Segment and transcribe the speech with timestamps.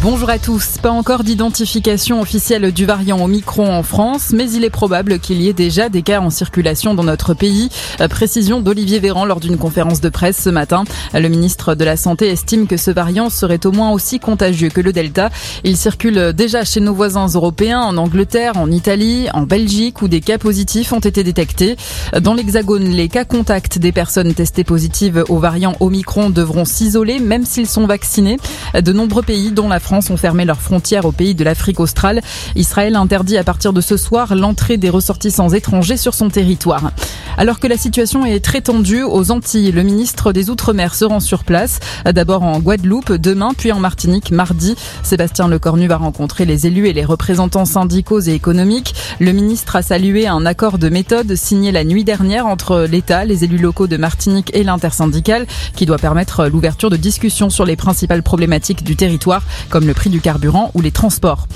[0.00, 0.78] Bonjour à tous.
[0.78, 5.48] Pas encore d'identification officielle du variant Omicron en France, mais il est probable qu'il y
[5.48, 7.68] ait déjà des cas en circulation dans notre pays.
[8.08, 10.84] Précision d'Olivier Véran lors d'une conférence de presse ce matin.
[11.12, 14.80] Le ministre de la Santé estime que ce variant serait au moins aussi contagieux que
[14.80, 15.28] le Delta.
[15.64, 20.22] Il circule déjà chez nos voisins européens, en Angleterre, en Italie, en Belgique, où des
[20.22, 21.76] cas positifs ont été détectés.
[22.20, 27.44] Dans l'Hexagone, les cas contacts des personnes testées positives au variant Omicron devront s'isoler, même
[27.44, 28.38] s'ils sont vaccinés.
[28.74, 32.20] De nombreux pays, dont la France ont fermé leurs frontières au pays de l'Afrique australe.
[32.56, 36.90] Israël interdit à partir de ce soir l'entrée des ressortissants étrangers sur son territoire.
[37.36, 41.20] Alors que la situation est très tendue aux Antilles, le ministre des Outre-mer se rend
[41.20, 44.76] sur place, d'abord en Guadeloupe demain, puis en Martinique mardi.
[45.02, 48.94] Sébastien Lecornu va rencontrer les élus et les représentants syndicaux et économiques.
[49.18, 53.44] Le ministre a salué un accord de méthode signé la nuit dernière entre l'État, les
[53.44, 58.22] élus locaux de Martinique et l'intersyndicale qui doit permettre l'ouverture de discussions sur les principales
[58.22, 61.46] problématiques du territoire comme le prix du carburant ou les transports.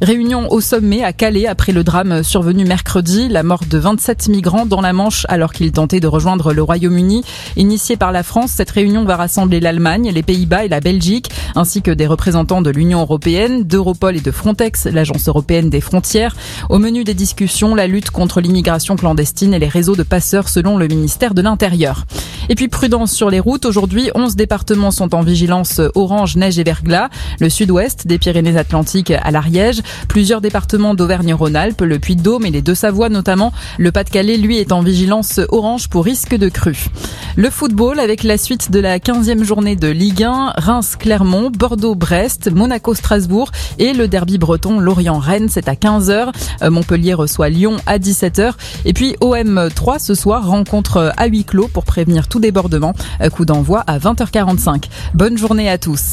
[0.00, 4.64] Réunion au sommet à Calais après le drame survenu mercredi, la mort de 27 migrants
[4.64, 7.24] dans la Manche alors qu'ils tentaient de rejoindre le Royaume-Uni.
[7.56, 11.82] Initiée par la France, cette réunion va rassembler l'Allemagne, les Pays-Bas et la Belgique, ainsi
[11.82, 16.36] que des représentants de l'Union européenne, d'Europol et de Frontex, l'agence européenne des frontières.
[16.68, 20.78] Au menu des discussions, la lutte contre l'immigration clandestine et les réseaux de passeurs selon
[20.78, 22.04] le ministère de l'Intérieur.
[22.48, 23.66] Et puis prudence sur les routes.
[23.66, 27.08] Aujourd'hui, 11 départements sont en vigilance orange, neige et verglas.
[27.40, 29.82] Le sud-ouest des Pyrénées-Atlantiques à l'Ariège.
[30.08, 33.52] Plusieurs départements d'Auvergne-Rhône-Alpes, le Puy-de-Dôme et les Deux-Savoies notamment.
[33.78, 36.86] Le Pas-de-Calais, lui, est en vigilance orange pour risque de crue.
[37.36, 40.54] Le football avec la suite de la 15e journée de Ligue 1.
[40.56, 45.48] Reims-Clermont, Bordeaux-Brest, Monaco-Strasbourg et le derby breton Lorient-Rennes.
[45.50, 46.32] C'est à 15h.
[46.70, 48.52] Montpellier reçoit Lyon à 17h.
[48.86, 52.94] Et puis OM 3 ce soir rencontre à huis clos pour prévenir débordement.
[53.32, 54.84] Coup d'envoi à 20h45.
[55.14, 56.06] Bonne journée à tous.